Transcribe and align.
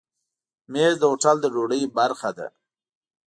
مېز 0.71 0.93
د 0.99 1.03
هوټل 1.11 1.37
د 1.41 1.45
ډوډۍ 1.53 1.81
برخه 1.97 2.29
ده. 2.37 2.47